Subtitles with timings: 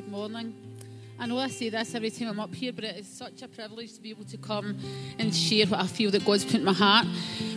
[0.00, 0.54] Good morning.
[1.18, 3.48] I know I say this every time I'm up here, but it is such a
[3.48, 4.78] privilege to be able to come
[5.18, 7.06] and share what I feel that God's put in my heart.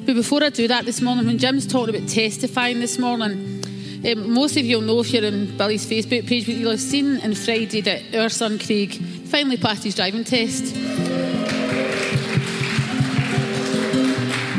[0.06, 3.64] But before I do that this morning, when Jim's talking about testifying this morning,
[4.06, 6.82] um, most of you will know if you're on Billy's Facebook page, but you'll have
[6.82, 10.74] seen on Friday that our son Craig finally passed his driving test.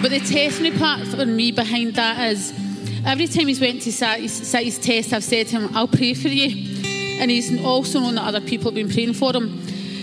[0.00, 2.50] But the testimony part for me behind that is
[3.04, 6.28] every time he's went to sit his test, I've said to him, I'll pray for
[6.28, 6.73] you.
[7.20, 9.60] And he's also known that other people have been praying for him.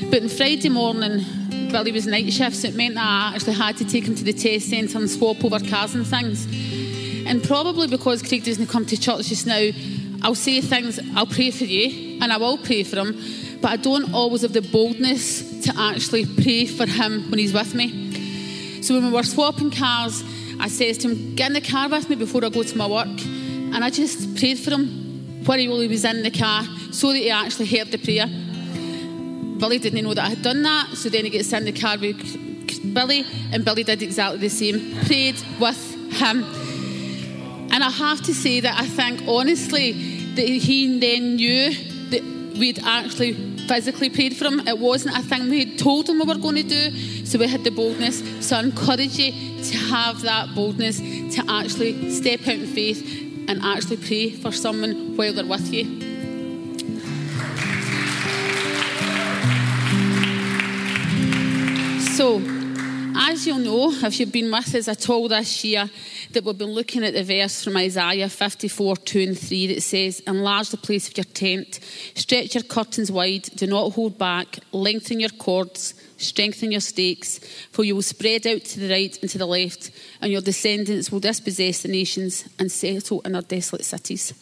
[0.09, 1.23] But on Friday morning,
[1.71, 2.63] while he was night shifts.
[2.63, 5.43] It meant that I actually had to take him to the test centre and swap
[5.43, 6.45] over cars and things.
[7.25, 9.69] And probably because Craig doesn't come to church just now,
[10.21, 13.19] I'll say things, I'll pray for you, and I will pray for him,
[13.61, 17.73] but I don't always have the boldness to actually pray for him when he's with
[17.73, 18.81] me.
[18.83, 20.23] So when we were swapping cars,
[20.59, 22.87] I says to him, Get in the car with me before I go to my
[22.87, 23.07] work.
[23.07, 25.00] And I just prayed for him
[25.45, 28.27] while he was in the car so that he actually heard the prayer.
[29.59, 31.97] Billy didn't know that I had done that, so then he gets in the car
[31.97, 34.95] with Billy, and Billy did exactly the same.
[35.05, 36.43] Prayed with him.
[37.71, 39.93] And I have to say that I think honestly
[40.35, 41.73] that he then knew
[42.09, 42.23] that
[42.57, 43.33] we'd actually
[43.67, 44.67] physically prayed for him.
[44.67, 47.47] It wasn't a thing we had told him we were going to do, so we
[47.47, 48.45] had the boldness.
[48.45, 49.31] So I encourage you
[49.63, 53.01] to have that boldness to actually step out in faith
[53.47, 55.67] and actually pray for someone they're with.
[62.15, 62.41] So,
[63.15, 65.89] as you'll know, if you've been with us at all this year,
[66.31, 70.19] that we've been looking at the verse from Isaiah 54 2 and 3 that says,
[70.21, 71.79] Enlarge the place of your tent,
[72.15, 77.39] stretch your curtains wide, do not hold back, lengthen your cords, strengthen your stakes,
[77.71, 81.11] for you will spread out to the right and to the left, and your descendants
[81.11, 84.33] will dispossess the nations and settle in their desolate cities.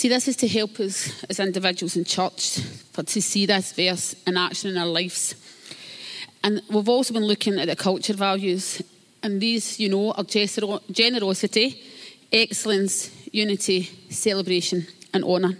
[0.00, 2.58] See, this is to help us as individuals in church,
[2.96, 5.34] but to see this verse in action in our lives.
[6.42, 8.80] And we've also been looking at the culture values,
[9.22, 11.82] and these, you know, are generosity,
[12.32, 15.58] excellence, unity, celebration, and honour.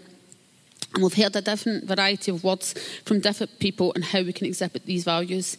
[0.94, 2.72] And we've heard a different variety of words
[3.04, 5.58] from different people and how we can exhibit these values.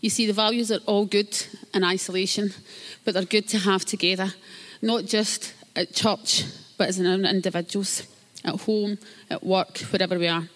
[0.00, 1.36] You see, the values are all good
[1.74, 2.54] in isolation,
[3.04, 4.32] but they're good to have together,
[4.80, 6.44] not just at church,
[6.76, 8.02] but as individuals,
[8.44, 8.98] at home,
[9.30, 10.48] at work, wherever we are.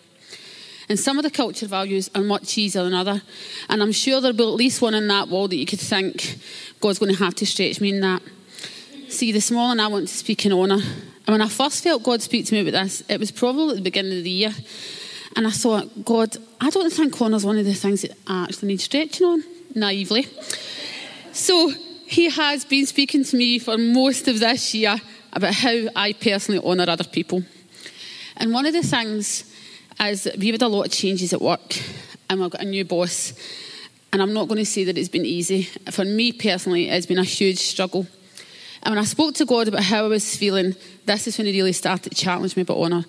[0.88, 3.22] And some of the culture values are much easier than other.
[3.68, 6.38] And I'm sure there'll be at least one in that wall that you could think,
[6.80, 8.22] God's going to have to stretch me in that.
[9.08, 10.74] See, this morning I want to speak in honour.
[10.74, 13.76] And when I first felt God speak to me about this, it was probably at
[13.76, 14.52] the beginning of the year.
[15.36, 18.68] And I thought, God, I don't think honour's one of the things that I actually
[18.68, 19.44] need stretching on,
[19.76, 20.26] naively.
[21.32, 21.72] So
[22.06, 24.96] he has been speaking to me for most of this year
[25.32, 27.42] about how I personally honour other people.
[28.36, 29.44] And one of the things
[30.00, 31.78] is we've had a lot of changes at work
[32.28, 33.32] and we've got a new boss.
[34.12, 35.64] And I'm not going to say that it's been easy.
[35.90, 38.06] For me personally, it's been a huge struggle.
[38.82, 40.74] And when I spoke to God about how I was feeling,
[41.04, 43.04] this is when He really started to challenge me about honour.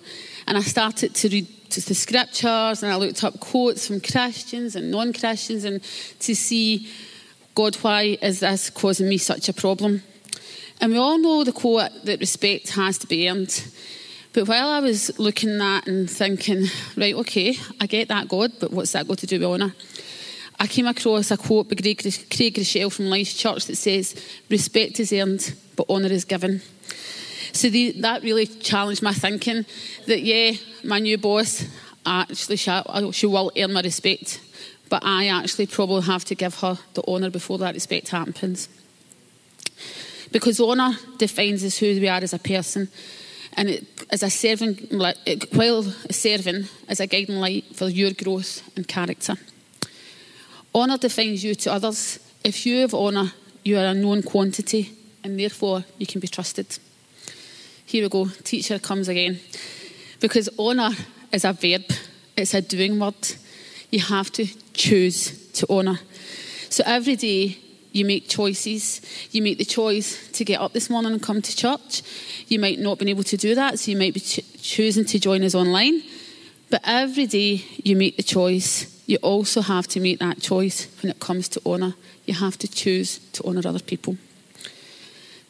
[0.46, 4.90] And I started to read the scriptures and I looked up quotes from Christians and
[4.90, 5.82] non Christians and
[6.20, 6.90] to see,
[7.54, 10.02] God, why is this causing me such a problem?
[10.82, 13.64] And we all know the quote that respect has to be earned.
[14.32, 16.64] But while I was looking at and thinking,
[16.96, 19.74] right, okay, I get that, God, but what's that got to do with honour?
[20.58, 24.16] I came across a quote by Craig, Groeschel from Life's Church that says,
[24.50, 26.62] Respect is earned, but honour is given.
[27.52, 29.64] So the, that really challenged my thinking
[30.08, 31.64] that, yeah, my new boss,
[32.04, 32.72] actually, she,
[33.12, 34.40] she will earn my respect,
[34.88, 38.68] but I actually probably have to give her the honour before that respect happens.
[40.32, 42.88] Because honour defines us who we are as a person
[43.54, 44.76] and it, as a serving,
[45.52, 49.36] while serving as a guiding light for your growth and character.
[50.74, 52.18] Honour defines you to others.
[52.42, 53.32] If you have honour,
[53.62, 54.90] you are a known quantity,
[55.22, 56.78] and therefore you can be trusted.
[57.84, 59.38] Here we go, teacher comes again.
[60.18, 60.90] Because honour
[61.30, 61.82] is a verb,
[62.36, 63.36] it's a doing word.
[63.90, 66.00] You have to choose to honour.
[66.70, 67.58] So every day
[67.92, 69.00] you make choices.
[69.30, 72.02] You make the choice to get up this morning and come to church.
[72.48, 75.18] You might not be able to do that, so you might be ch- choosing to
[75.18, 76.02] join us online.
[76.70, 81.10] But every day you make the choice, you also have to make that choice when
[81.10, 81.94] it comes to honour.
[82.24, 84.16] You have to choose to honour other people.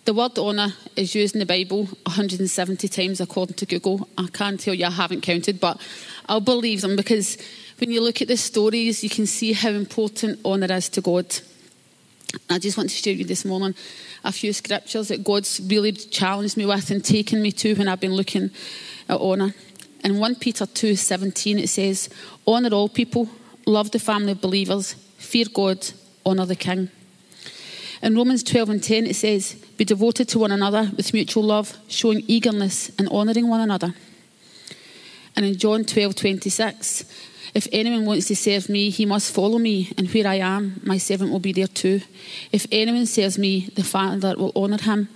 [0.04, 4.08] The word honour is used in the Bible 170 times according to Google.
[4.18, 5.80] I can't tell you I haven't counted, but
[6.28, 7.38] I'll believe them because
[7.78, 11.26] when you look at the stories, you can see how important honour is to God.
[12.48, 13.74] I just want to share with you this morning
[14.24, 18.00] a few scriptures that God's really challenged me with and taken me to when I've
[18.00, 18.50] been looking
[19.08, 19.54] at honour.
[20.04, 22.08] In 1 Peter 2:17 it says,
[22.46, 23.28] "Honor all people,
[23.66, 25.86] love the family of believers, fear God,
[26.24, 26.90] honor the king."
[28.02, 31.76] In Romans 12 and 10 it says, "Be devoted to one another with mutual love,
[31.88, 33.94] showing eagerness and honoring one another."
[35.36, 37.04] And in John 12:26,
[37.54, 40.96] if anyone wants to serve me, he must follow me, and where I am, my
[40.96, 42.00] servant will be there too.
[42.50, 45.08] If anyone serves me, the Father will honour him.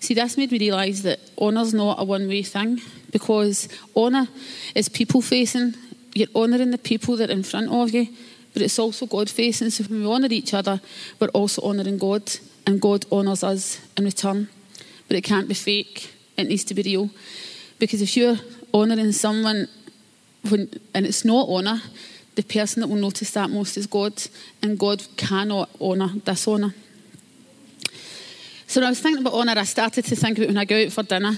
[0.00, 2.80] See, this made me realise that honour's not a one way thing
[3.10, 4.28] because honour
[4.74, 5.74] is people facing.
[6.14, 8.08] You're honouring the people that are in front of you,
[8.54, 9.68] but it's also God facing.
[9.70, 10.80] So when we honour each other,
[11.20, 12.22] we're also honouring God,
[12.66, 14.48] and God honours us in return.
[15.08, 17.10] But it can't be fake, it needs to be real.
[17.78, 18.38] Because if you're
[18.72, 19.68] honouring someone
[20.52, 21.80] and it's not honour,
[22.34, 24.22] the person that will notice that most is God,
[24.62, 26.74] and God cannot honour dishonour.
[28.66, 30.84] So when I was thinking about honour, I started to think about when I go
[30.84, 31.32] out for dinner.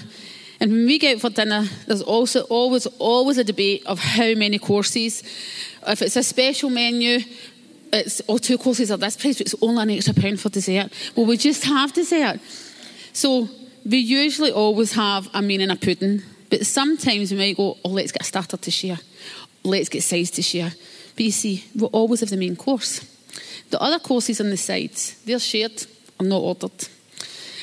[0.59, 4.33] And when we go out for dinner, there's also always always a debate of how
[4.33, 5.23] many courses.
[5.87, 7.19] If it's a special menu,
[7.93, 10.91] it's oh two courses at this price, but it's only an extra pound for dessert.
[11.15, 12.39] Well, we just have dessert.
[13.13, 13.47] So
[13.85, 16.23] we usually always have a main and a pudding.
[16.49, 18.99] But sometimes we might go, oh, let's get a starter to share.
[19.63, 20.71] Let's get sides to share.
[21.15, 23.05] But you see, we always have the main course.
[23.69, 25.85] The other courses on the sides, they're shared
[26.19, 26.87] or not ordered.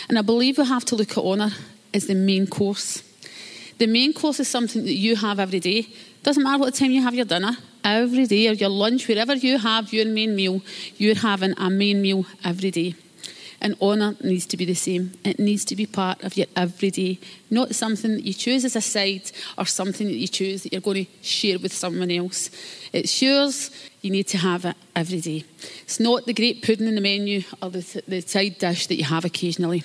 [0.08, 1.50] And I believe we have to look at honour
[1.92, 3.02] as the main course.
[3.78, 5.88] The main course is something that you have every day.
[6.22, 9.58] Doesn't matter what time you have your dinner, every day, or your lunch, wherever you
[9.58, 10.62] have your main meal,
[10.96, 12.94] you're having a main meal every day.
[13.60, 15.12] And honour needs to be the same.
[15.24, 17.18] It needs to be part of your everyday,
[17.50, 20.82] not something that you choose as a side or something that you choose that you're
[20.82, 22.50] going to share with someone else.
[22.92, 23.70] It's yours,
[24.02, 25.44] you need to have it every day.
[25.82, 29.04] It's not the great pudding in the menu or the, the side dish that you
[29.04, 29.84] have occasionally.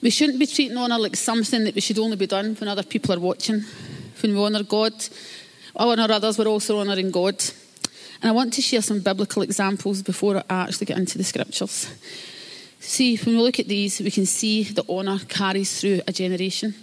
[0.00, 2.82] We shouldn't be treating honour like something that we should only be done when other
[2.82, 3.64] people are watching.
[4.20, 4.92] When we honour God,
[5.76, 7.42] honour others, we're also honouring God.
[8.22, 11.88] And I want to share some biblical examples before I actually get into the scriptures.
[12.80, 16.74] See, when we look at these, we can see the honour carries through a generation.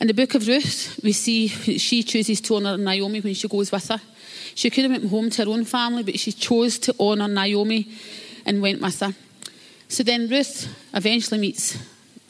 [0.00, 3.70] In the book of Ruth, we see she chooses to honour Naomi when she goes
[3.70, 4.00] with her.
[4.54, 7.88] She could have went home to her own family, but she chose to honour Naomi
[8.44, 9.14] and went with her.
[9.88, 11.78] So then Ruth eventually meets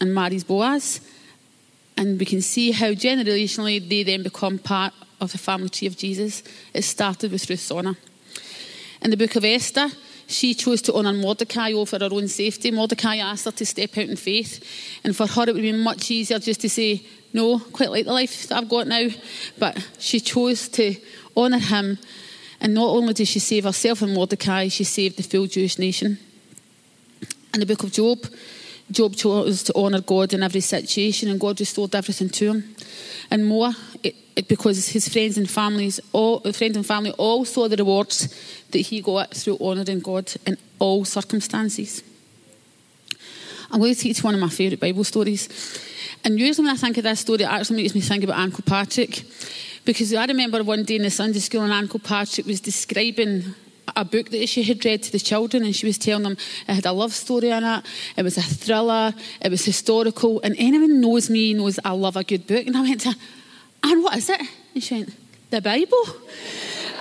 [0.01, 1.01] and marries Boaz.
[1.97, 5.97] And we can see how generationally they then become part of the family tree of
[5.97, 6.43] Jesus.
[6.75, 7.97] It started with Ruth's honour.
[9.03, 9.89] In the book of Esther,
[10.29, 12.71] she chose to honour Mordecai over her own safety.
[12.71, 14.65] Mordecai asked her to step out in faith.
[15.03, 17.03] And for her, it would be much easier just to say,
[17.33, 19.09] No, quite like the life that I've got now.
[19.59, 20.95] But she chose to
[21.37, 21.99] honour him.
[22.61, 26.19] And not only did she save herself and Mordecai, she saved the full Jewish nation.
[27.53, 28.25] In the book of Job,
[28.91, 32.77] Job chose to honour God in every situation, and God restored everything to him.
[33.31, 33.73] And more,
[34.03, 38.29] it, it, because his friends and families, all friends and family, all saw the rewards
[38.73, 42.03] that he got through honouring God in all circumstances.
[43.71, 45.49] I'm going to to one of my favourite Bible stories.
[46.25, 48.63] And usually when I think of this story, it actually makes me think about Uncle
[48.67, 49.25] Patrick.
[49.85, 53.55] Because I remember one day in the Sunday school, and Uncle Patrick was describing
[53.97, 56.37] a book that she had read to the children, and she was telling them
[56.69, 57.85] it had a love story in it,
[58.17, 62.25] it was a thriller, it was historical, and anyone knows me knows I love a
[62.25, 62.67] good book.
[62.67, 63.17] And I went to,
[63.83, 64.41] and what is it?
[64.75, 65.15] And she went,
[65.51, 66.05] the Bible.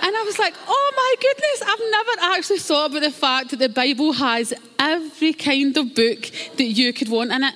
[0.04, 3.60] And I was like, oh my goodness, I've never actually thought about the fact that
[3.60, 7.54] the Bible has every kind of book that you could want in it.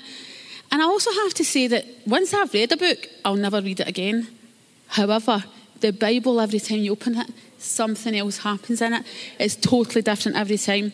[0.70, 3.80] And I also have to say that once I've read a book, I'll never read
[3.80, 4.28] it again.
[4.88, 5.42] However,
[5.80, 9.04] the Bible, every time you open it, something else happens in it.
[9.40, 10.92] It's totally different every time.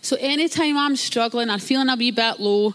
[0.00, 2.72] So anytime I'm struggling or feeling a wee bit low,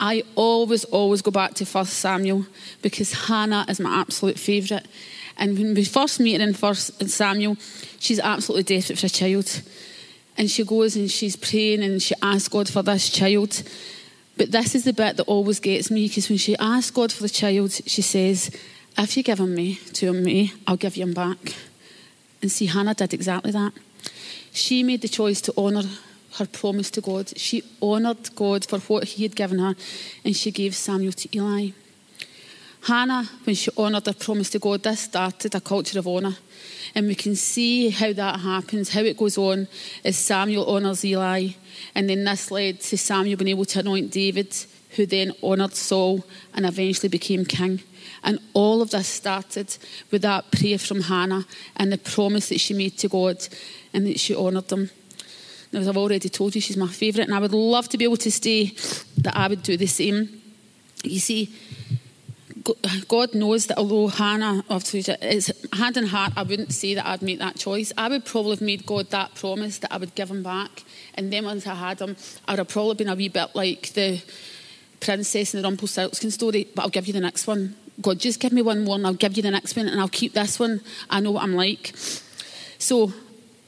[0.00, 2.46] I always, always go back to First Samuel
[2.80, 4.86] because Hannah is my absolute favourite.
[5.36, 7.56] And when we first meet her in First Samuel,
[7.98, 9.62] she's absolutely desperate for a child.
[10.36, 13.62] And she goes and she's praying and she asks God for this child.
[14.36, 17.22] But this is the bit that always gets me because when she asks God for
[17.22, 18.50] the child, she says,
[18.96, 21.54] If you give him me to me, I'll give you him back.
[22.40, 23.72] And see, Hannah did exactly that.
[24.52, 25.84] She made the choice to honour
[26.38, 27.36] her promise to God.
[27.38, 29.74] She honoured God for what He had given her,
[30.24, 31.70] and she gave Samuel to Eli.
[32.84, 36.36] Hannah, when she honoured her promise to God, this started a culture of honour.
[36.94, 39.68] And we can see how that happens, how it goes on
[40.04, 41.50] as Samuel honours Eli.
[41.94, 44.54] And then this led to Samuel being able to anoint David,
[44.96, 46.24] who then honoured Saul
[46.54, 47.80] and eventually became king.
[48.24, 49.76] And all of this started
[50.10, 51.46] with that prayer from Hannah
[51.76, 53.46] and the promise that she made to God
[53.94, 54.90] and that she honoured them.
[55.72, 58.04] Now, as I've already told you, she's my favourite, and I would love to be
[58.04, 58.74] able to say
[59.18, 60.42] that I would do the same.
[61.02, 61.50] You see,
[63.08, 67.38] God knows that although Hannah, it's hand in heart, I wouldn't say that I'd make
[67.38, 67.92] that choice.
[67.96, 70.84] I would probably have made God that promise that I would give him back.
[71.14, 72.16] And then once I had him,
[72.46, 74.22] I would have probably been a wee bit like the
[75.00, 77.76] princess in the Rumpelstiltskin story, but I'll give you the next one.
[78.00, 80.08] God, just give me one more and I'll give you the next one and I'll
[80.08, 80.80] keep this one.
[81.10, 81.92] I know what I'm like.
[82.78, 83.12] So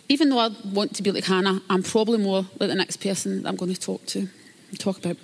[0.08, 3.46] even though I want to be like Hannah, I'm probably more like the next person
[3.46, 4.28] I'm going to talk to,
[4.78, 5.16] talk about.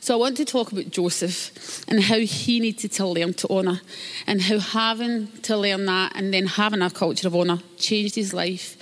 [0.00, 3.80] So I want to talk about Joseph and how he needed to learn to honour
[4.26, 8.32] and how having to learn that and then having a culture of honour changed his
[8.32, 8.76] life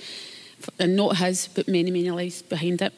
[0.79, 2.93] and not his, but many, many lives behind it.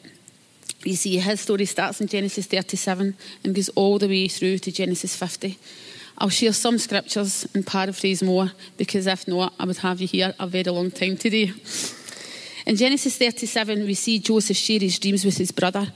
[0.84, 4.72] You see, his story starts in Genesis 37 and goes all the way through to
[4.72, 5.58] Genesis 50.
[6.18, 10.34] I'll share some scriptures and paraphrase more because if not, I would have you here
[10.38, 11.52] a very long time today.
[12.66, 15.92] In Genesis 37, we see Joseph share his dreams with his brother.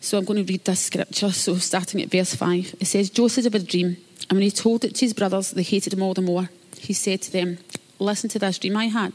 [0.00, 1.32] So I'm going to read this scripture.
[1.32, 3.96] So starting at verse 5, it says, Joseph had a dream,
[4.28, 6.48] and when he told it to his brothers, they hated him all the more.
[6.78, 7.58] He said to them,
[7.98, 9.12] Listen to this dream I had.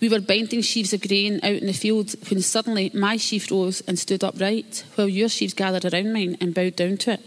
[0.00, 3.80] We were binding sheaves of grain out in the field when suddenly my sheaf rose
[3.82, 7.20] and stood upright, while your sheaves gathered around mine and bowed down to it.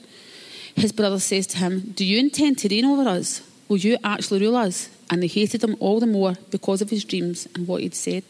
[0.76, 3.42] His brother says to him, Do you intend to reign over us?
[3.68, 4.90] Will you actually rule us?
[5.10, 8.24] And they hated him all the more because of his dreams and what he'd said.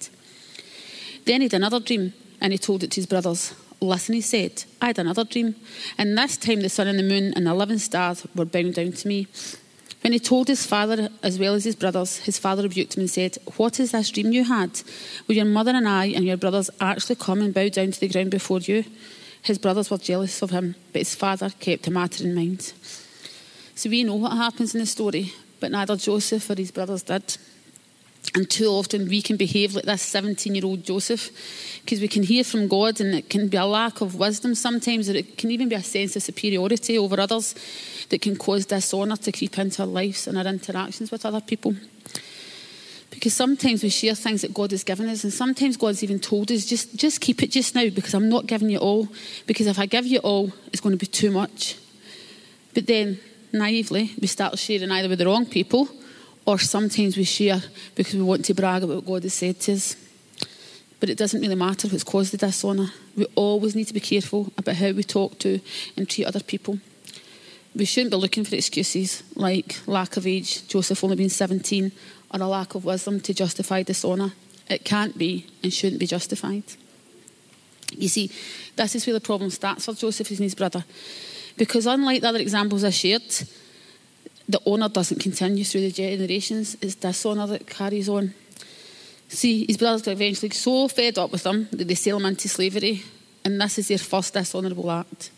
[1.25, 3.53] Then he had another dream, and he told it to his brothers.
[3.81, 5.55] Listen, he said, I had another dream,
[5.97, 8.91] and this time the sun and the moon and the eleven stars were bowing down
[8.91, 9.27] to me.
[10.01, 13.09] When he told his father as well as his brothers, his father rebuked him and
[13.09, 14.81] said, What is this dream you had?
[15.27, 18.07] Will your mother and I and your brothers actually come and bow down to the
[18.07, 18.85] ground before you?
[19.41, 22.73] His brothers were jealous of him, but his father kept the matter in mind.
[23.75, 27.37] So we know what happens in the story, but neither Joseph or his brothers did.
[28.35, 31.31] And too often we can behave like this 17 year old Joseph
[31.83, 35.09] because we can hear from God and it can be a lack of wisdom sometimes,
[35.09, 37.55] or it can even be a sense of superiority over others
[38.09, 41.75] that can cause dishonour to creep into our lives and our interactions with other people.
[43.09, 46.51] Because sometimes we share things that God has given us, and sometimes God's even told
[46.51, 49.07] us, just, just keep it just now because I'm not giving you all.
[49.47, 51.75] Because if I give you all, it's going to be too much.
[52.75, 53.19] But then,
[53.51, 55.89] naively, we start sharing either with the wrong people
[56.49, 57.61] or sometimes we share
[57.93, 59.95] because we want to brag about what God has said to us.
[60.99, 62.87] But it doesn't really matter what's caused the dishonour.
[63.15, 65.59] We always need to be careful about how we talk to
[65.95, 66.79] and treat other people.
[67.75, 71.91] We shouldn't be looking for excuses like lack of age, Joseph only being 17,
[72.33, 74.33] or a lack of wisdom to justify dishonour.
[74.67, 76.63] It can't be and shouldn't be justified.
[77.95, 78.31] You see,
[78.75, 80.83] this is where the problem starts for Joseph and his brother.
[81.57, 83.21] Because unlike the other examples I shared,
[84.49, 88.33] the honour doesn't continue through the generations, it's dishonour that carries on.
[89.27, 92.49] See, his brothers got eventually so fed up with him that they sell him into
[92.49, 93.03] slavery,
[93.45, 95.29] and this is their first dishonourable act.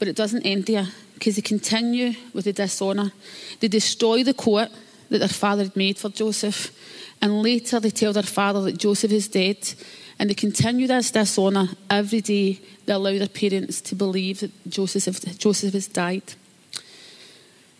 [0.00, 3.12] But it doesn't end there, because they continue with the dishonour.
[3.60, 4.70] They destroy the court
[5.08, 6.72] that their father had made for Joseph,
[7.22, 9.72] and later they tell their father that Joseph is dead,
[10.18, 12.60] and they continue this dishonour every day.
[12.86, 16.34] They allow their parents to believe that Joseph, Joseph has died.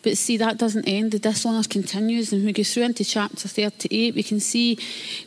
[0.03, 1.13] But see, that doesn't end.
[1.13, 2.33] The dishonour continues.
[2.33, 4.79] And when we go through into chapter 38, we can see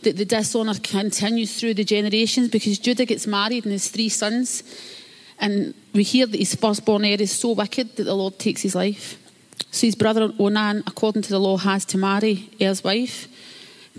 [0.01, 4.63] that the dishonour continues through the generations because Judah gets married and has three sons.
[5.39, 8.73] And we hear that his firstborn heir is so wicked that the Lord takes his
[8.73, 9.19] life.
[9.69, 13.27] So his brother Onan, according to the law, has to marry Er's wife.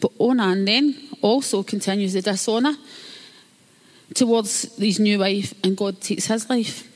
[0.01, 2.75] But Onan then also continues the dishonour
[4.15, 6.89] towards his new wife, and God takes his life.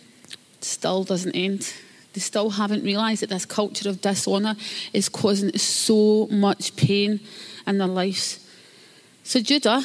[0.61, 1.73] Still doesn't end.
[2.19, 4.57] They still haven't realised that this culture of dishonour
[4.93, 7.21] is causing so much pain
[7.65, 8.45] in their lives.
[9.23, 9.85] So Judah,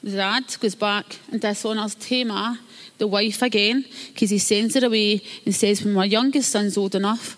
[0.00, 2.58] the dad, goes back and dishonours Tamar, ah,
[2.98, 6.94] the wife, again, because he sends her away and says, When my youngest son's old
[6.94, 7.36] enough,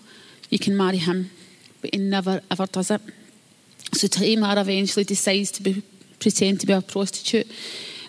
[0.51, 1.31] you can marry him.
[1.81, 3.01] But he never, ever does it.
[3.93, 5.81] So Tamar eventually decides to be,
[6.19, 7.47] pretend to be a prostitute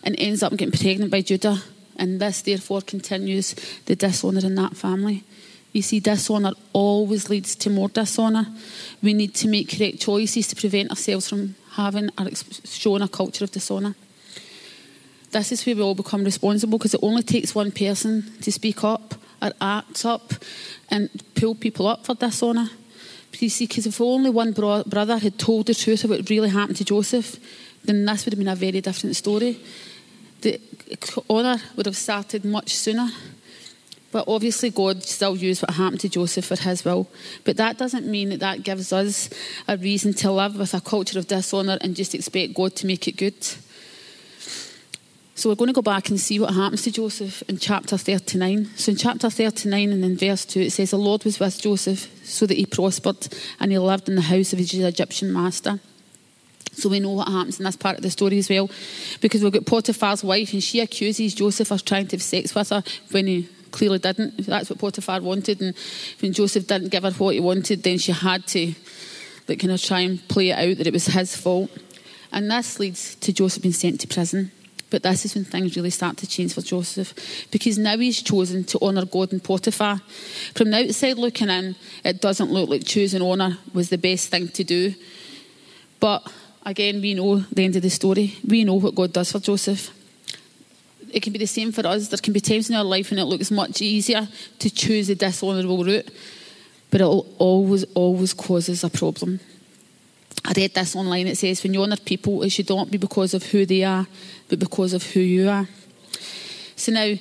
[0.02, 1.62] and ends up getting pregnant by Judah.
[1.97, 3.54] And this, therefore, continues
[3.87, 5.25] the dishonour in that family.
[5.73, 8.47] You see, dishonour always leads to more dishonour.
[9.03, 12.29] We need to make correct choices to prevent ourselves from having or
[12.65, 13.95] showing a culture of dishonour.
[15.31, 18.83] This is where we all become responsible because it only takes one person to speak
[18.83, 20.33] up or act up
[20.91, 22.71] and pull people up for dishonour.
[23.39, 26.49] You see, because if only one bro- brother had told the truth of what really
[26.49, 27.37] happened to Joseph,
[27.85, 29.61] then this would have been a very different story.
[30.41, 30.61] The
[31.31, 33.11] honour would have started much sooner.
[34.11, 37.09] But obviously, God still used what happened to Joseph for his will.
[37.45, 39.29] But that doesn't mean that that gives us
[39.67, 43.07] a reason to live with a culture of dishonour and just expect God to make
[43.07, 43.37] it good.
[45.35, 48.71] So we're going to go back and see what happens to Joseph in chapter 39.
[48.75, 52.11] So in chapter 39 and in verse 2, it says, The Lord was with Joseph
[52.25, 53.29] so that he prospered
[53.61, 55.79] and he lived in the house of his Egyptian master.
[56.73, 58.69] So we know what happens in this part of the story as well.
[59.21, 62.71] Because we've got Potiphar's wife and she accuses Joseph of trying to have sex with
[62.71, 64.47] her when he clearly didn't.
[64.47, 65.61] That's what Potiphar wanted.
[65.61, 65.75] And
[66.21, 68.75] when Joseph didn't give her what he wanted, then she had to
[69.49, 71.71] like, kind of try and play it out that it was his fault.
[72.33, 74.53] And this leads to Joseph being sent to prison.
[74.91, 77.15] But this is when things really start to change for Joseph
[77.51, 80.01] because now he's chosen to honour God and Potiphar.
[80.55, 84.49] From the outside looking in, it doesn't look like choosing honour was the best thing
[84.49, 84.95] to do.
[86.01, 86.31] But
[86.65, 88.37] again, we know the end of the story.
[88.47, 89.91] We know what God does for Joseph.
[91.12, 92.09] It can be the same for us.
[92.09, 95.15] There can be times in our life when it looks much easier to choose the
[95.15, 96.09] dishonourable route,
[96.91, 99.41] but it always, always causes a problem.
[100.45, 101.27] I read this online.
[101.27, 104.07] It says, when you honour people, it should not be because of who they are,
[104.49, 105.69] but because of who you are.
[106.77, 107.15] So now,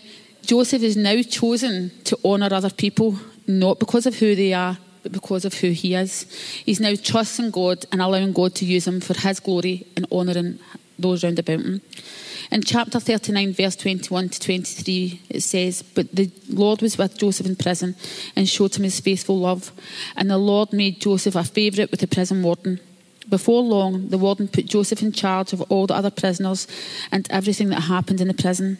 [0.44, 5.12] Joseph is now chosen to honour other people, not because of who they are, but
[5.12, 6.25] because of who he is.
[6.65, 10.60] He's now trusting God and allowing God to use him for his glory and honouring
[10.98, 11.82] those round about him.
[12.50, 17.46] In chapter 39, verse 21 to 23, it says, But the Lord was with Joseph
[17.46, 17.96] in prison
[18.36, 19.72] and showed him his faithful love.
[20.16, 22.80] And the Lord made Joseph a favourite with the prison warden.
[23.30, 26.68] Before long, the warden put Joseph in charge of all the other prisoners
[27.12, 28.77] and everything that happened in the prison.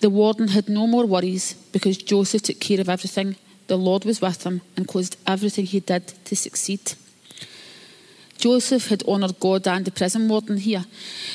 [0.00, 3.36] The warden had no more worries because Joseph took care of everything.
[3.66, 6.94] The Lord was with him and caused everything he did to succeed.
[8.38, 10.84] Joseph had honoured God and the prison warden here.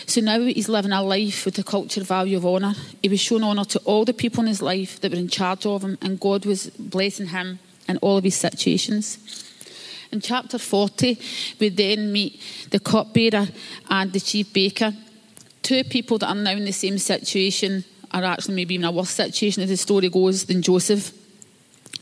[0.06, 2.74] So now he's living a life with the culture value of honour.
[3.02, 5.66] He was shown honour to all the people in his life that were in charge
[5.66, 9.18] of him, and God was blessing him in all of his situations.
[10.12, 11.18] In chapter 40,
[11.60, 12.40] we then meet
[12.70, 13.48] the cupbearer
[13.90, 14.94] and the chief baker.
[15.64, 19.12] Two people that are now in the same situation are actually maybe in a worse
[19.12, 21.14] situation as the story goes than Joseph.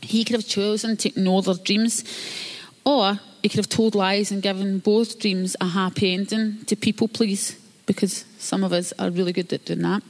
[0.02, 2.04] He could have chosen to ignore their dreams,
[2.84, 7.08] or he could have told lies and given both dreams a happy ending to people
[7.08, 10.02] please, because some of us are really good at doing that.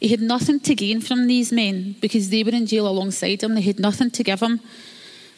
[0.00, 3.54] He had nothing to gain from these men because they were in jail alongside him.
[3.54, 4.60] They had nothing to give him.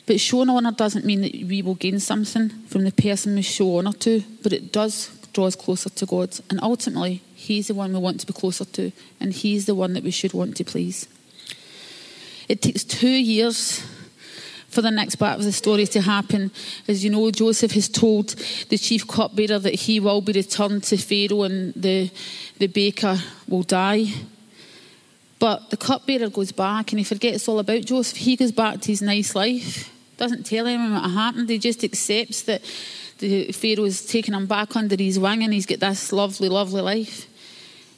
[0.06, 3.78] But showing honour doesn't mean that we will gain something from the person we show
[3.78, 6.38] honour to, but it does draw us closer to God.
[6.50, 9.94] And ultimately, He's the one we want to be closer to, and He's the one
[9.94, 11.08] that we should want to please.
[12.48, 13.82] It takes two years
[14.70, 16.50] for the next part of the story to happen.
[16.88, 18.28] As you know, Joseph has told
[18.68, 22.10] the chief cupbearer that he will be returned to Pharaoh and the,
[22.58, 24.06] the baker will die.
[25.38, 28.18] But the cupbearer goes back and he forgets all about Joseph.
[28.18, 31.48] He goes back to his nice life doesn't tell anyone what happened.
[31.48, 32.62] He just accepts that
[33.18, 36.82] the Pharaoh is taking him back under his wing and he's got this lovely, lovely
[36.82, 37.26] life.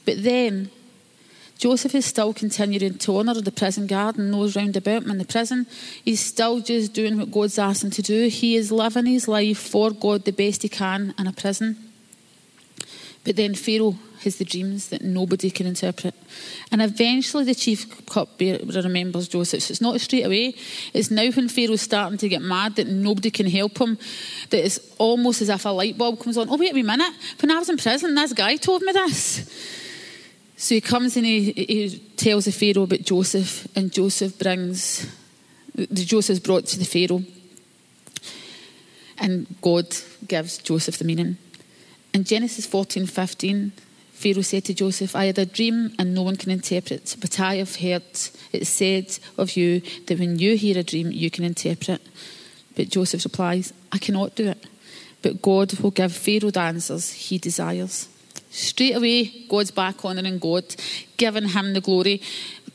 [0.05, 0.71] But then
[1.59, 5.19] Joseph is still continuing to honour the prison guard and those round about him in
[5.19, 5.67] the prison.
[6.05, 8.29] He's still just doing what God's asked him to do.
[8.29, 11.77] He is living his life for God the best he can in a prison.
[13.25, 16.15] But then Pharaoh has the dreams that nobody can interpret.
[16.71, 19.63] And eventually the chief cupbearer remembers Joseph.
[19.63, 20.55] So it's not straight away.
[20.93, 23.99] It's now when Pharaoh's starting to get mad that nobody can help him,
[24.51, 26.49] that it's almost as if a light bulb comes on.
[26.51, 27.13] Oh, wait a minute.
[27.41, 29.81] When I was in prison, this guy told me this.
[30.63, 35.13] So he comes and he, he tells the Pharaoh about Joseph, and Joseph brings,
[35.75, 37.25] the Joseph's brought to the Pharaoh.
[39.19, 39.89] And God
[40.29, 41.37] gives Joseph the meaning.
[42.15, 43.73] In Genesis 14 15,
[44.13, 47.57] Pharaoh said to Joseph, I had a dream and no one can interpret, but I
[47.57, 48.05] have heard
[48.53, 52.01] it said of you that when you hear a dream, you can interpret.
[52.77, 54.65] But Joseph replies, I cannot do it,
[55.23, 58.09] but God will give Pharaoh the answers he desires.
[58.53, 60.65] Straight away, God's back honouring God,
[61.17, 62.21] giving him the glory,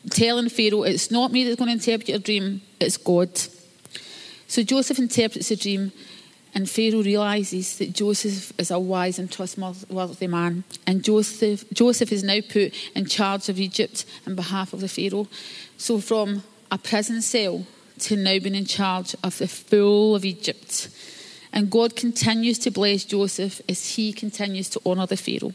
[0.09, 3.29] telling Pharaoh, It's not me that's going to interpret your dream, it's God.
[4.47, 5.91] So Joseph interprets the dream
[6.55, 10.63] and Pharaoh realizes that Joseph is a wise and trustworthy man.
[10.87, 15.27] And Joseph, Joseph is now put in charge of Egypt on behalf of the Pharaoh.
[15.77, 17.67] So, from a prison cell
[17.99, 20.89] to now being in charge of the full of Egypt.
[21.53, 25.53] And God continues to bless Joseph as he continues to honour the Pharaoh.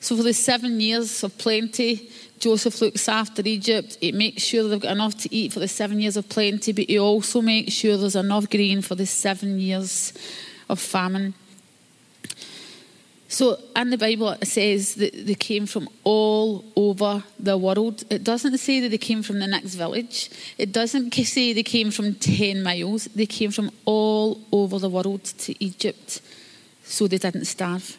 [0.00, 3.98] So, for the seven years of plenty, Joseph looks after Egypt.
[4.00, 6.86] He makes sure they've got enough to eat for the seven years of plenty, but
[6.86, 10.14] he also makes sure there's enough grain for the seven years
[10.70, 11.34] of famine.
[13.28, 18.02] So, in the Bible, it says that they came from all over the world.
[18.10, 20.30] It doesn't say that they came from the next village.
[20.56, 23.04] It doesn't say they came from 10 miles.
[23.14, 26.22] They came from all over the world to Egypt
[26.82, 27.98] so they didn't starve.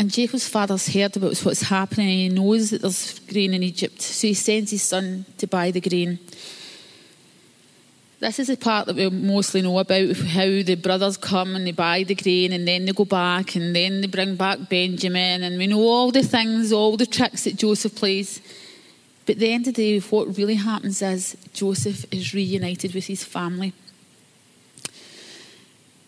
[0.00, 4.00] And Jacob's father's heard about what's happening he knows that there's grain in Egypt.
[4.00, 6.18] So he sends his son to buy the grain.
[8.18, 11.72] This is the part that we mostly know about how the brothers come and they
[11.72, 15.42] buy the grain and then they go back and then they bring back Benjamin.
[15.42, 18.40] And we know all the things, all the tricks that Joseph plays.
[19.26, 23.06] But at the end of the day, what really happens is Joseph is reunited with
[23.06, 23.74] his family.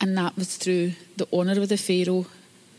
[0.01, 2.25] And that was through the honour of the Pharaoh,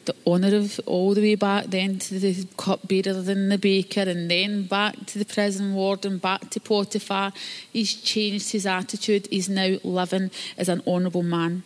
[0.05, 4.29] the honour of all the way back then to the cupbearer and the baker, and
[4.29, 7.31] then back to the prison warden, back to Potiphar.
[7.71, 9.27] He's changed his attitude.
[9.29, 11.63] He's now living as an honourable man.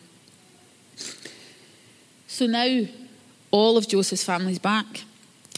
[2.28, 2.86] So now
[3.52, 5.04] all of Joseph's family's back.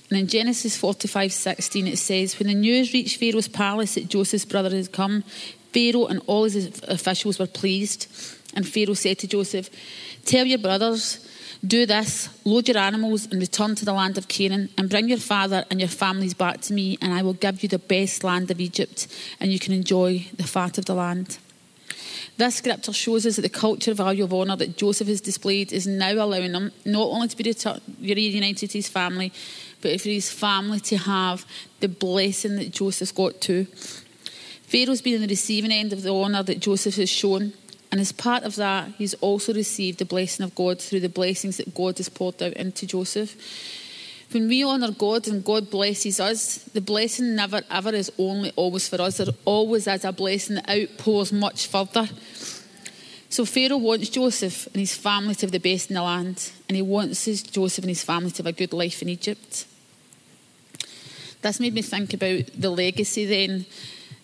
[0.10, 4.46] And in Genesis 45 16, it says, When the news reached Pharaoh's palace that Joseph's
[4.46, 5.24] brother had come,
[5.72, 8.08] Pharaoh and all his officials were pleased.
[8.56, 9.70] And Pharaoh said to Joseph,
[10.26, 11.29] Tell your brothers,
[11.66, 15.18] do this, load your animals and return to the land of Canaan, and bring your
[15.18, 18.50] father and your families back to me, and I will give you the best land
[18.50, 19.08] of Egypt,
[19.40, 21.38] and you can enjoy the fat of the land.
[22.38, 25.86] This scripture shows us that the culture value of honour that Joseph has displayed is
[25.86, 27.54] now allowing him not only to be
[28.02, 29.34] reunited to his family,
[29.82, 31.46] but for his family to have
[31.82, 33.68] the blessing that Joseph's got too.
[34.64, 37.52] Pharaoh's been on the receiving end of the honour that Joseph has shown,
[37.92, 41.58] and as part of that, he's also received the blessing of God through the blessings
[41.58, 43.36] that God has poured out into Joseph.
[44.32, 48.88] When we honour God and God blesses us, the blessing never ever is only always
[48.88, 49.18] for us.
[49.18, 52.08] There always is a blessing that outpours much further.
[53.30, 56.76] So Pharaoh wants Joseph and his family to have the best in the land, and
[56.76, 59.66] he wants his Joseph and his family to have a good life in Egypt.
[61.42, 63.66] This made me think about the legacy then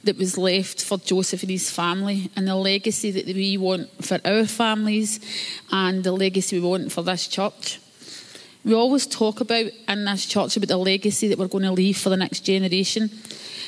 [0.05, 4.19] that was left for Joseph and his family, and the legacy that we want for
[4.25, 5.19] our families,
[5.71, 7.79] and the legacy we want for this church.
[8.63, 11.97] We always talk about in this church about the legacy that we're going to leave
[11.97, 13.09] for the next generation,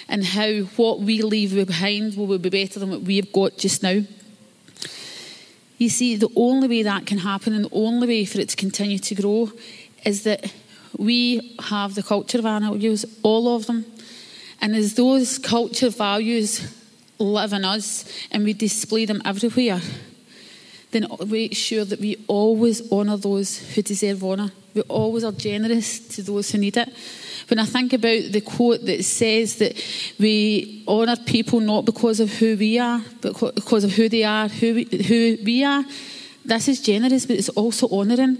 [0.09, 4.01] and how what we leave behind will be better than what we've got just now.
[5.77, 8.55] You see, the only way that can happen, and the only way for it to
[8.55, 9.51] continue to grow,
[10.03, 10.51] is that
[10.97, 13.85] we have the culture of our values, all of them,
[14.61, 16.73] and as those culture values
[17.19, 19.81] live in us and we display them everywhere,
[20.91, 24.51] then make sure that we always honour those who deserve honour.
[24.73, 26.89] We always are generous to those who need it.
[27.49, 29.81] When I think about the quote that says that
[30.19, 34.47] we honour people not because of who we are, but because of who they are,
[34.47, 35.83] who we, who we are,
[36.45, 38.37] this is generous, but it's also honouring.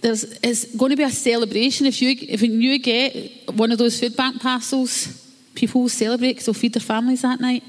[0.00, 3.98] There's, it's going to be a celebration if you if you get one of those
[3.98, 5.27] food bank parcels
[5.58, 7.64] people celebrate because they'll feed their families that night.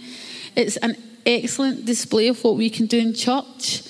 [0.56, 3.84] It's an excellent display of what we can do in church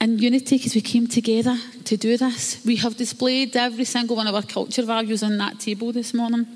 [0.00, 2.62] and unity because we came together to do this.
[2.64, 6.46] We have displayed every single one of our culture values on that table this morning.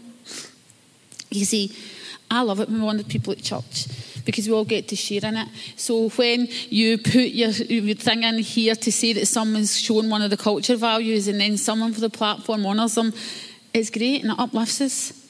[1.30, 1.74] You see,
[2.30, 3.86] I love it when we want the people at church
[4.24, 5.48] because we all get to share in it.
[5.76, 10.22] So when you put your, your thing in here to say that someone's shown one
[10.22, 13.12] of the culture values and then someone for the platform honours them,
[13.74, 15.21] it's great and it uplifts us.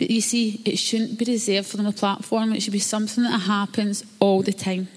[0.00, 2.54] But you see, it shouldn't be reserved for the platform.
[2.54, 4.88] It should be something that happens all the time.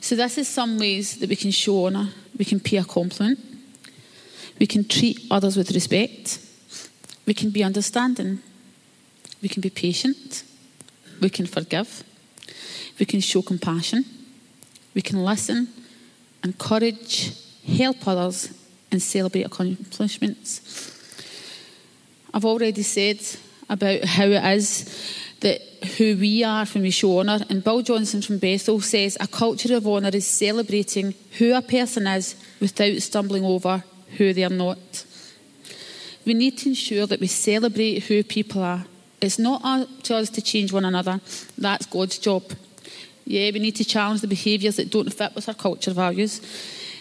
[0.00, 2.08] So this is some ways that we can show honour.
[2.36, 3.38] We can pay a compliment.
[4.58, 6.40] We can treat others with respect.
[7.24, 8.40] We can be understanding.
[9.42, 10.42] We can be patient.
[11.20, 12.02] We can forgive.
[12.98, 14.04] We can show compassion.
[14.92, 15.68] We can listen,
[16.42, 17.32] encourage,
[17.64, 18.52] help others,
[18.90, 20.96] and celebrate accomplishments.
[22.34, 23.20] I've already said
[23.70, 24.84] about how it is
[25.40, 25.62] that
[25.96, 27.40] who we are when we show honour.
[27.48, 32.06] And Bill Johnson from Bethel says a culture of honour is celebrating who a person
[32.06, 33.82] is without stumbling over
[34.18, 35.06] who they are not.
[36.26, 38.84] We need to ensure that we celebrate who people are.
[39.22, 41.20] It's not up to us to change one another,
[41.56, 42.42] that's God's job.
[43.24, 46.40] Yeah, we need to challenge the behaviours that don't fit with our culture values.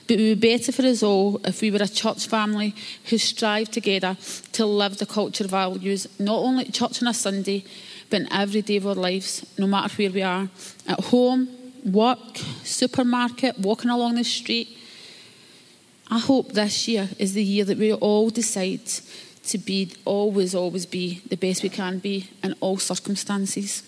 [0.10, 2.74] But it would be better for us all if we were a church family
[3.12, 4.18] who strive together
[4.54, 7.64] to live the culture values, not only at church on a Sunday,
[8.10, 10.50] but in every day of our lives, no matter where we are
[10.88, 11.48] at home,
[11.86, 14.76] work, supermarket, walking along the street.
[16.10, 18.88] I hope this year is the year that we all decide
[19.44, 23.84] to be always, always be the best we can be in all circumstances.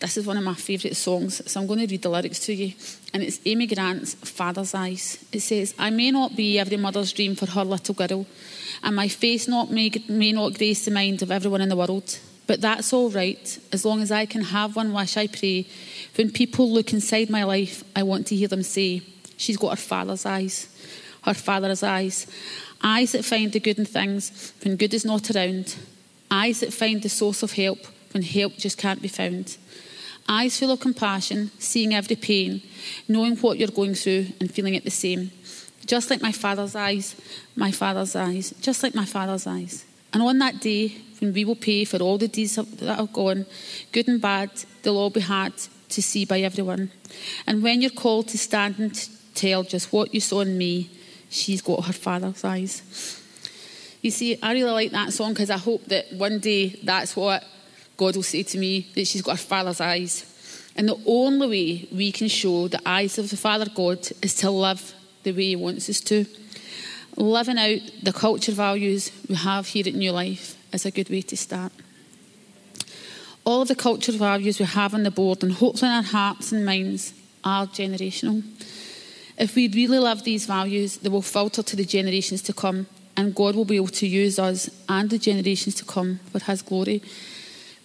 [0.00, 2.54] This is one of my favourite songs, so I'm going to read the lyrics to
[2.54, 2.72] you.
[3.12, 5.22] And it's Amy Grant's Father's Eyes.
[5.30, 8.26] It says, I may not be every mother's dream for her little girl,
[8.82, 12.18] and my face not may, may not grace the mind of everyone in the world.
[12.46, 15.66] But that's all right, as long as I can have one wish, I pray.
[16.14, 19.02] When people look inside my life, I want to hear them say,
[19.36, 20.68] She's got her father's eyes.
[21.24, 22.26] her father's eyes.
[22.82, 25.76] Eyes that find the good in things when good is not around.
[26.30, 27.78] Eyes that find the source of help
[28.12, 29.58] when help just can't be found.
[30.28, 32.62] Eyes full of compassion, seeing every pain,
[33.08, 35.30] knowing what you're going through and feeling it the same.
[35.86, 37.16] Just like my father's eyes,
[37.56, 39.84] my father's eyes, just like my father's eyes.
[40.12, 43.46] And on that day, when we will pay for all the deeds that have gone,
[43.92, 44.50] good and bad,
[44.82, 45.52] they'll all be hard
[45.88, 46.90] to see by everyone.
[47.46, 50.90] And when you're called to stand and tell just what you saw in me,
[51.28, 52.82] she's got her father's eyes.
[54.02, 57.44] You see, I really like that song because I hope that one day that's what
[58.00, 60.24] God will say to me, that she's got her father's eyes.
[60.74, 64.50] And the only way we can show the eyes of the Father God is to
[64.50, 66.24] live the way He wants us to.
[67.16, 71.20] Living out the culture values we have here at New Life is a good way
[71.20, 71.72] to start.
[73.44, 76.52] All of the culture values we have on the board and hopefully in our hearts
[76.52, 77.12] and minds
[77.44, 78.42] are generational.
[79.36, 83.34] If we really love these values, they will filter to the generations to come, and
[83.34, 87.02] God will be able to use us and the generations to come for His glory.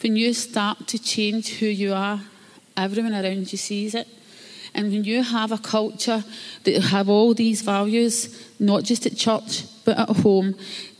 [0.02, 2.22] When you start to change who you are,
[2.78, 4.08] everyone around you sees it.
[4.74, 6.24] And when you have a culture
[6.66, 10.56] that have all these values, not just at church, but at home,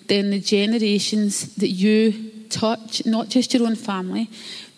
[0.08, 4.30] then the generations that you touch, not just your own family,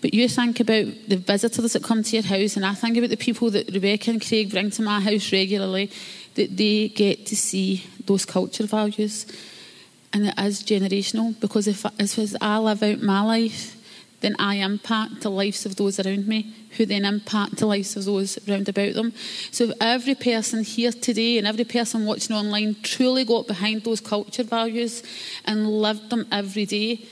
[0.01, 3.09] but you think about the visitors that come to your house, and I think about
[3.09, 5.91] the people that Rebecca and Craig bring to my house regularly,
[6.35, 9.25] that they get to see those culture values.
[10.13, 13.76] And it is generational because if, if I live out my life,
[14.21, 18.05] then I impact the lives of those around me, who then impact the lives of
[18.05, 19.13] those round about them.
[19.51, 24.01] So if every person here today and every person watching online truly got behind those
[24.01, 25.03] culture values
[25.45, 27.05] and lived them every day,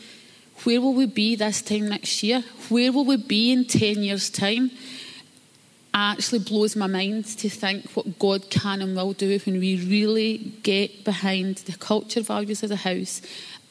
[0.63, 2.43] where will we be this time next year?
[2.69, 4.71] Where will we be in 10 years' time?
[5.93, 10.53] Actually blows my mind to think what God can and will do when we really
[10.63, 13.21] get behind the culture values of the house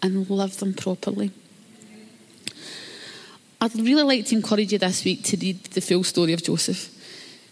[0.03, 1.33] and live them properly.
[3.64, 6.90] I'd really like to encourage you this week to read the full story of Joseph.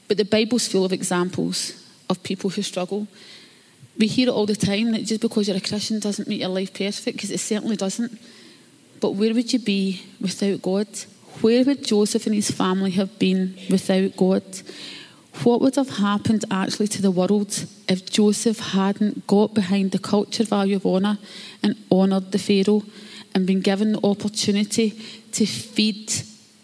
[0.09, 1.72] But the Bible's full of examples
[2.11, 3.09] of people who struggle.
[3.96, 6.51] We hear it all the time that just because you're a Christian doesn't make your
[6.51, 8.20] life perfect, because it certainly doesn't.
[9.01, 10.87] But where would you be without God?
[11.40, 14.44] Where would Joseph and his family have been without God?
[15.44, 20.44] What would have happened actually to the world if Joseph hadn't got behind the culture
[20.44, 21.16] value of honour
[21.62, 22.83] and honoured the Pharaoh
[23.35, 26.12] and been given the opportunity to feed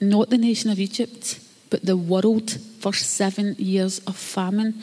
[0.01, 2.51] not the nation of Egypt, but the world
[2.81, 4.83] for seven years of famine?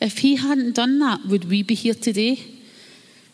[0.00, 2.38] If he hadn't done that, would we be here today?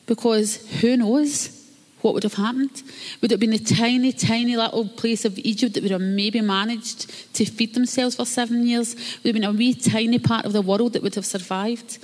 [0.07, 1.61] Because who knows?
[2.03, 2.83] what would have happened?
[3.21, 6.41] Would it have been a tiny, tiny little place of Egypt that would have maybe
[6.41, 8.95] managed to feed themselves for seven years?
[8.95, 11.99] Would it have been a wee tiny part of the world that would have survived?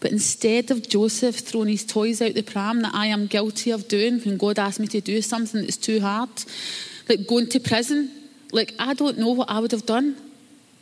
[0.00, 3.88] But instead of Joseph throwing his toys out the pram that I am guilty of
[3.88, 6.28] doing when God asked me to do something that's too hard,
[7.08, 8.10] like going to prison,
[8.52, 10.16] like I don't know what I would have done.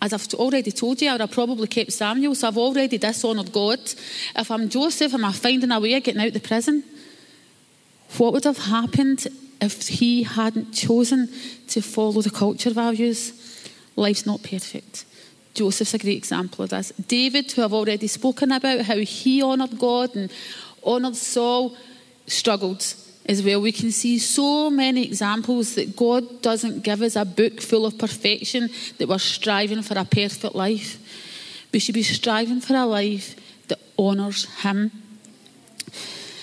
[0.00, 3.52] As I've already told you, I would have probably kept Samuel, so I've already dishonoured
[3.52, 3.78] God.
[4.36, 6.82] If I'm Joseph, am I finding a way of getting out of the prison?
[8.18, 9.28] What would have happened
[9.60, 11.28] if he hadn't chosen
[11.68, 13.68] to follow the culture values?
[13.94, 15.04] Life's not perfect.
[15.54, 16.92] Joseph's a great example of this.
[17.06, 20.32] David, who I've already spoken about, how he honoured God and
[20.84, 21.76] honoured Saul,
[22.26, 22.82] struggled
[23.26, 23.60] as well.
[23.60, 27.98] We can see so many examples that God doesn't give us a book full of
[27.98, 30.98] perfection, that we're striving for a perfect life.
[31.72, 33.36] We should be striving for a life
[33.68, 34.90] that honours Him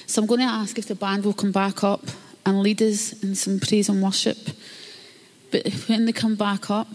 [0.10, 2.02] so I'm going to ask if the band will come back up
[2.44, 4.40] and lead us in some praise and worship.
[5.52, 6.88] But when they come back up,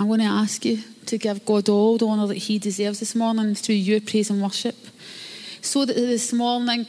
[0.00, 3.14] I'm going to ask you to give God all the honour that He deserves this
[3.14, 4.74] morning through your praise and worship.
[5.60, 6.86] So that this morning,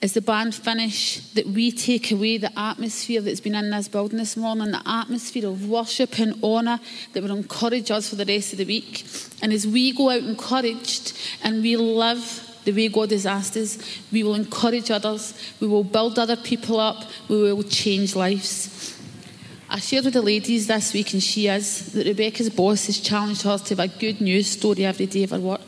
[0.00, 4.18] as the band finish, that we take away the atmosphere that's been in this building
[4.18, 6.78] this morning, the atmosphere of worship and honour
[7.12, 9.04] that will encourage us for the rest of the week.
[9.42, 13.78] And as we go out encouraged and we live the way God has asked us.
[14.12, 15.32] We will encourage others.
[15.58, 17.02] We will build other people up.
[17.26, 18.94] We will change lives.
[19.70, 23.42] I shared with the ladies this week, and she is, that Rebecca's boss has challenged
[23.42, 25.62] her to have a good news story every day of her work.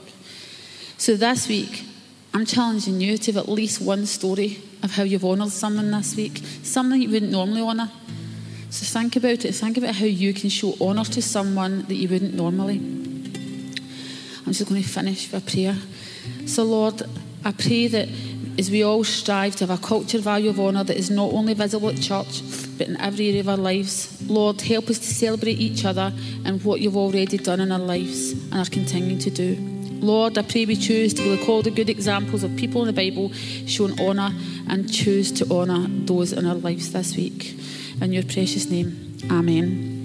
[0.98, 1.84] So this week,
[2.32, 6.14] I'm challenging you to have at least one story of how you've honoured someone this
[6.16, 7.90] week, something you wouldn't normally honour.
[8.70, 9.52] So think about it.
[9.52, 12.76] Think about how you can show honour to someone that you wouldn't normally.
[14.46, 15.76] I'm just going to finish with a prayer.
[16.46, 17.02] So, Lord,
[17.44, 18.08] I pray that
[18.58, 21.54] as we all strive to have a culture value of honour that is not only
[21.54, 22.42] visible at church,
[22.78, 26.12] but in every area of our lives, Lord, help us to celebrate each other
[26.44, 29.69] and what you've already done in our lives and are continuing to do.
[30.00, 32.92] Lord, I pray we choose to look all the good examples of people in the
[32.92, 33.32] Bible
[33.66, 34.30] showing honour
[34.68, 37.54] and choose to honour those in our lives this week.
[38.00, 39.99] In your precious name, Amen.